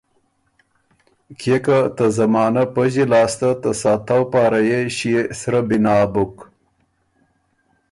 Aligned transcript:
کيې 1.39 1.57
که 1.65 1.77
ته 1.95 2.05
زمانه 2.17 2.63
پݫی 2.73 3.03
لاسته 3.11 3.49
ته 3.61 3.69
ساتؤ 3.81 4.23
پاره 4.31 4.61
يې 4.69 4.79
ݭيې 4.95 5.21
سرۀ 5.39 5.61
بنا 5.67 5.95
بُک۔ 6.13 6.35